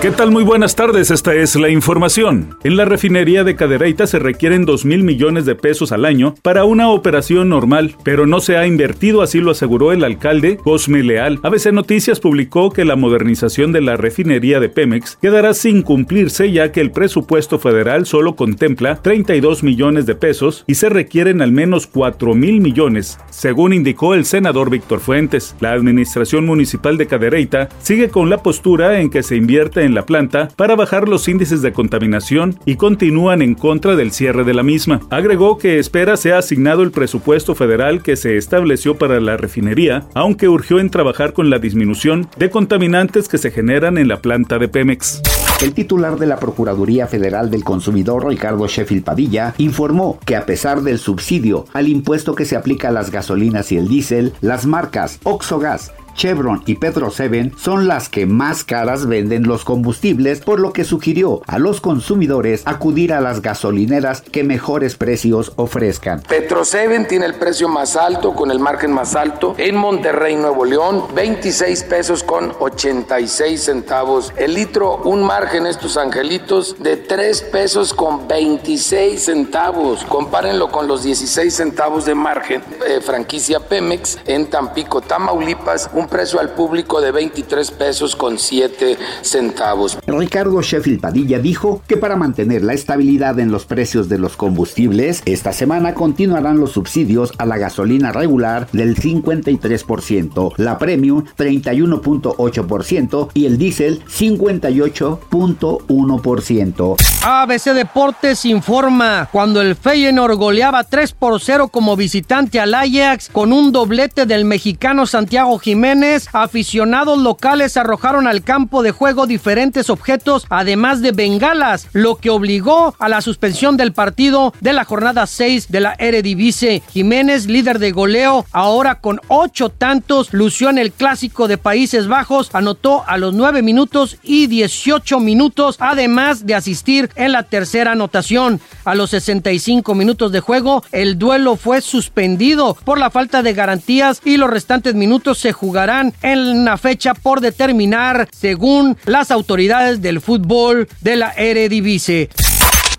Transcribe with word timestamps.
¿Qué 0.00 0.12
tal? 0.12 0.30
Muy 0.30 0.44
buenas 0.44 0.76
tardes, 0.76 1.10
esta 1.10 1.34
es 1.34 1.56
la 1.56 1.70
información. 1.70 2.56
En 2.62 2.76
la 2.76 2.84
refinería 2.84 3.42
de 3.42 3.56
Cadereyta 3.56 4.06
se 4.06 4.20
requieren 4.20 4.64
2 4.64 4.84
mil 4.84 5.02
millones 5.02 5.44
de 5.44 5.56
pesos 5.56 5.90
al 5.90 6.04
año 6.04 6.36
para 6.40 6.62
una 6.62 6.88
operación 6.88 7.48
normal, 7.48 7.96
pero 8.04 8.24
no 8.24 8.38
se 8.38 8.56
ha 8.56 8.64
invertido, 8.64 9.22
así 9.22 9.40
lo 9.40 9.50
aseguró 9.50 9.90
el 9.90 10.04
alcalde 10.04 10.56
Cosme 10.56 11.02
Leal. 11.02 11.40
ABC 11.42 11.72
Noticias 11.72 12.20
publicó 12.20 12.70
que 12.70 12.84
la 12.84 12.94
modernización 12.94 13.72
de 13.72 13.80
la 13.80 13.96
refinería 13.96 14.60
de 14.60 14.68
Pemex 14.68 15.16
quedará 15.20 15.52
sin 15.52 15.82
cumplirse 15.82 16.52
ya 16.52 16.70
que 16.70 16.80
el 16.80 16.92
presupuesto 16.92 17.58
federal 17.58 18.06
solo 18.06 18.36
contempla 18.36 19.02
32 19.02 19.64
millones 19.64 20.06
de 20.06 20.14
pesos 20.14 20.62
y 20.68 20.76
se 20.76 20.90
requieren 20.90 21.42
al 21.42 21.50
menos 21.50 21.88
4 21.88 22.36
mil 22.36 22.60
millones, 22.60 23.18
según 23.30 23.72
indicó 23.72 24.14
el 24.14 24.26
senador 24.26 24.70
Víctor 24.70 25.00
Fuentes. 25.00 25.56
La 25.58 25.72
administración 25.72 26.46
municipal 26.46 26.96
de 26.98 27.08
Cadereyta 27.08 27.68
sigue 27.82 28.10
con 28.10 28.30
la 28.30 28.44
postura 28.44 29.00
en 29.00 29.10
que 29.10 29.24
se 29.24 29.34
invierte 29.34 29.87
en 29.87 29.87
en 29.88 29.94
la 29.94 30.06
planta 30.06 30.48
para 30.54 30.76
bajar 30.76 31.08
los 31.08 31.26
índices 31.26 31.60
de 31.60 31.72
contaminación 31.72 32.60
y 32.64 32.76
continúan 32.76 33.42
en 33.42 33.56
contra 33.56 33.96
del 33.96 34.12
cierre 34.12 34.44
de 34.44 34.54
la 34.54 34.62
misma. 34.62 35.00
Agregó 35.10 35.58
que 35.58 35.80
espera 35.80 36.16
sea 36.16 36.38
asignado 36.38 36.82
el 36.82 36.92
presupuesto 36.92 37.56
federal 37.56 38.02
que 38.02 38.14
se 38.14 38.36
estableció 38.36 38.96
para 38.96 39.20
la 39.20 39.36
refinería, 39.36 40.06
aunque 40.14 40.48
urgió 40.48 40.78
en 40.78 40.90
trabajar 40.90 41.32
con 41.32 41.50
la 41.50 41.58
disminución 41.58 42.28
de 42.36 42.50
contaminantes 42.50 43.28
que 43.28 43.38
se 43.38 43.50
generan 43.50 43.98
en 43.98 44.06
la 44.06 44.22
planta 44.22 44.58
de 44.58 44.68
Pemex. 44.68 45.22
El 45.60 45.74
titular 45.74 46.18
de 46.18 46.26
la 46.26 46.38
Procuraduría 46.38 47.08
Federal 47.08 47.50
del 47.50 47.64
Consumidor, 47.64 48.28
Ricardo 48.28 48.68
Sheffield 48.68 49.02
Padilla, 49.02 49.54
informó 49.58 50.20
que 50.24 50.36
a 50.36 50.46
pesar 50.46 50.82
del 50.82 51.00
subsidio 51.00 51.64
al 51.72 51.88
impuesto 51.88 52.36
que 52.36 52.44
se 52.44 52.54
aplica 52.54 52.88
a 52.88 52.92
las 52.92 53.10
gasolinas 53.10 53.72
y 53.72 53.76
el 53.76 53.88
diésel, 53.88 54.34
las 54.40 54.66
marcas 54.66 55.18
Oxogas, 55.24 55.92
Chevron 56.18 56.64
y 56.66 56.74
Petro 56.74 57.12
7 57.12 57.52
son 57.56 57.86
las 57.86 58.08
que 58.08 58.26
más 58.26 58.64
caras 58.64 59.06
venden 59.06 59.44
los 59.44 59.64
combustibles, 59.64 60.40
por 60.40 60.58
lo 60.58 60.72
que 60.72 60.82
sugirió 60.82 61.42
a 61.46 61.60
los 61.60 61.80
consumidores 61.80 62.62
acudir 62.64 63.12
a 63.12 63.20
las 63.20 63.40
gasolineras 63.40 64.20
que 64.20 64.42
mejores 64.42 64.96
precios 64.96 65.52
ofrezcan. 65.54 66.20
Petro 66.28 66.64
7 66.64 67.06
tiene 67.08 67.26
el 67.26 67.34
precio 67.36 67.68
más 67.68 67.94
alto, 67.94 68.34
con 68.34 68.50
el 68.50 68.58
margen 68.58 68.92
más 68.92 69.14
alto. 69.14 69.54
En 69.58 69.76
Monterrey, 69.76 70.34
Nuevo 70.34 70.64
León, 70.64 71.04
26 71.14 71.84
pesos 71.84 72.24
con 72.24 72.52
86 72.58 73.62
centavos. 73.62 74.32
El 74.36 74.54
litro, 74.54 74.96
un 75.04 75.22
margen, 75.22 75.66
estos 75.66 75.96
angelitos, 75.96 76.74
de 76.80 76.96
3 76.96 77.42
pesos 77.42 77.94
con 77.94 78.26
26 78.26 79.22
centavos. 79.22 80.04
Compárenlo 80.04 80.72
con 80.72 80.88
los 80.88 81.04
16 81.04 81.54
centavos 81.54 82.04
de 82.04 82.16
margen. 82.16 82.60
Eh, 82.88 83.00
franquicia 83.00 83.60
Pemex 83.60 84.18
en 84.26 84.50
Tampico, 84.50 85.00
Tamaulipas, 85.00 85.88
un 85.92 86.07
precio 86.08 86.40
al 86.40 86.50
público 86.50 87.00
de 87.00 87.12
23 87.12 87.70
pesos 87.72 88.16
con 88.16 88.38
7 88.38 88.96
centavos. 89.22 89.98
Ricardo 90.06 90.62
Sheffield 90.62 91.00
Padilla 91.00 91.38
dijo 91.38 91.82
que 91.86 91.96
para 91.96 92.16
mantener 92.16 92.62
la 92.62 92.72
estabilidad 92.72 93.38
en 93.38 93.50
los 93.50 93.66
precios 93.66 94.08
de 94.08 94.18
los 94.18 94.36
combustibles, 94.36 95.22
esta 95.26 95.52
semana 95.52 95.94
continuarán 95.94 96.58
los 96.58 96.72
subsidios 96.72 97.32
a 97.38 97.46
la 97.46 97.58
gasolina 97.58 98.12
regular 98.12 98.68
del 98.72 98.96
53%, 98.96 100.54
la 100.56 100.78
premium 100.78 101.24
31.8% 101.36 103.30
y 103.34 103.46
el 103.46 103.58
diésel 103.58 104.02
58.1%. 104.06 106.96
ABC 107.24 107.74
Deportes 107.74 108.44
informa 108.44 109.28
cuando 109.30 109.60
el 109.60 109.76
Feyenoord 109.76 110.36
goleaba 110.36 110.82
3 110.84 111.12
por 111.12 111.40
0 111.40 111.68
como 111.68 111.96
visitante 111.96 112.60
al 112.60 112.74
Ajax 112.74 113.28
con 113.30 113.52
un 113.52 113.72
doblete 113.72 114.26
del 114.26 114.44
mexicano 114.44 115.06
Santiago 115.06 115.58
Jiménez 115.58 115.97
aficionados 116.32 117.18
locales 117.18 117.76
arrojaron 117.76 118.26
al 118.26 118.42
campo 118.42 118.82
de 118.82 118.92
juego 118.92 119.26
diferentes 119.26 119.90
objetos, 119.90 120.46
además 120.48 121.02
de 121.02 121.12
bengalas, 121.12 121.88
lo 121.92 122.16
que 122.16 122.30
obligó 122.30 122.94
a 122.98 123.08
la 123.08 123.20
suspensión 123.20 123.76
del 123.76 123.92
partido 123.92 124.52
de 124.60 124.72
la 124.72 124.84
jornada 124.84 125.26
6 125.26 125.70
de 125.70 125.80
la 125.80 125.96
Eredivisie. 125.98 126.82
Jiménez, 126.92 127.46
líder 127.46 127.78
de 127.78 127.90
goleo, 127.90 128.46
ahora 128.52 129.00
con 129.00 129.20
ocho 129.28 129.70
tantos, 129.70 130.32
lució 130.32 130.70
en 130.70 130.78
el 130.78 130.92
clásico 130.92 131.48
de 131.48 131.58
Países 131.58 132.06
Bajos, 132.06 132.50
anotó 132.52 133.04
a 133.06 133.18
los 133.18 133.34
9 133.34 133.62
minutos 133.62 134.18
y 134.22 134.46
18 134.46 135.18
minutos, 135.20 135.76
además 135.80 136.46
de 136.46 136.54
asistir 136.54 137.10
en 137.16 137.32
la 137.32 137.42
tercera 137.42 137.92
anotación. 137.92 138.60
A 138.84 138.94
los 138.94 139.10
65 139.10 139.94
minutos 139.94 140.32
de 140.32 140.40
juego, 140.40 140.84
el 140.92 141.18
duelo 141.18 141.56
fue 141.56 141.80
suspendido 141.80 142.76
por 142.84 142.98
la 142.98 143.10
falta 143.10 143.42
de 143.42 143.52
garantías 143.52 144.20
y 144.24 144.36
los 144.36 144.50
restantes 144.50 144.94
minutos 144.94 145.38
se 145.38 145.52
jugaron 145.52 145.87
en 145.88 146.38
una 146.38 146.76
fecha 146.76 147.14
por 147.14 147.40
determinar 147.40 148.28
según 148.30 148.96
las 149.06 149.30
autoridades 149.30 150.02
del 150.02 150.20
fútbol 150.20 150.86
de 151.00 151.16
la 151.16 151.32
Eredivisie. 151.32 152.28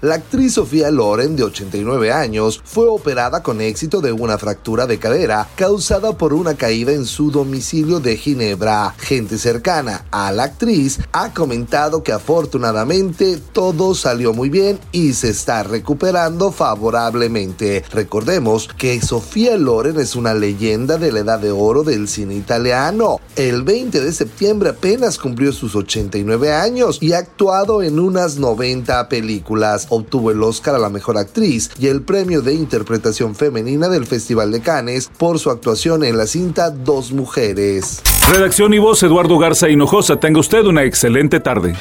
La 0.01 0.15
actriz 0.15 0.53
Sofía 0.53 0.91
Loren, 0.91 1.35
de 1.35 1.43
89 1.43 2.13
años, 2.13 2.61
fue 2.63 2.87
operada 2.87 3.43
con 3.43 3.59
éxito 3.59 3.99
de 3.99 4.13
una 4.13 4.37
fractura 4.37 4.87
de 4.87 4.97
cadera 4.97 5.49
causada 5.57 6.17
por 6.17 6.33
una 6.33 6.55
caída 6.55 6.93
en 6.93 7.05
su 7.05 7.31
domicilio 7.31 7.99
de 7.99 8.15
Ginebra. 8.15 8.95
Gente 8.97 9.38
cercana 9.38 10.05
a 10.09 10.31
la 10.31 10.43
actriz 10.43 11.01
ha 11.11 11.33
comentado 11.33 12.01
que 12.01 12.13
afortunadamente 12.13 13.41
todo 13.51 13.93
salió 13.93 14.31
muy 14.31 14.47
bien 14.47 14.79
y 14.93 15.11
se 15.11 15.31
está 15.31 15.63
recuperando 15.63 16.53
favorablemente. 16.53 17.83
Recordemos 17.91 18.69
que 18.77 19.01
Sofía 19.01 19.57
Loren 19.57 19.99
es 19.99 20.15
una 20.15 20.33
leyenda 20.33 20.97
de 20.97 21.11
la 21.11 21.19
edad 21.19 21.39
de 21.39 21.51
oro 21.51 21.83
del 21.83 22.07
cine 22.07 22.35
italiano. 22.35 23.19
El 23.35 23.63
20 23.63 23.99
de 23.99 24.13
septiembre 24.13 24.69
apenas 24.69 25.17
cumplió 25.17 25.51
sus 25.51 25.75
89 25.75 26.53
años 26.53 26.99
y 27.01 27.11
ha 27.11 27.17
actuado 27.17 27.83
en 27.83 27.99
unas 27.99 28.38
90 28.38 29.09
películas 29.09 29.88
obtuvo 29.89 30.31
el 30.31 30.41
Oscar 30.41 30.75
a 30.75 30.79
la 30.79 30.89
Mejor 30.89 31.17
Actriz 31.17 31.69
y 31.79 31.88
el 31.88 32.01
Premio 32.01 32.41
de 32.41 32.53
Interpretación 32.53 33.35
Femenina 33.35 33.89
del 33.89 34.05
Festival 34.05 34.51
de 34.51 34.61
Cannes 34.61 35.09
por 35.17 35.39
su 35.39 35.50
actuación 35.50 36.03
en 36.03 36.17
la 36.17 36.27
cinta 36.27 36.69
Dos 36.69 37.11
Mujeres. 37.11 38.01
Redacción 38.31 38.73
y 38.73 38.79
voz 38.79 39.01
Eduardo 39.03 39.38
Garza 39.38 39.69
Hinojosa. 39.69 40.19
Tenga 40.19 40.39
usted 40.39 40.66
una 40.66 40.83
excelente 40.83 41.39
tarde. 41.39 41.75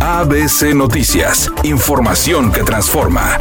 ABC 0.00 0.74
Noticias. 0.74 1.50
Información 1.64 2.50
que 2.50 2.62
transforma. 2.62 3.36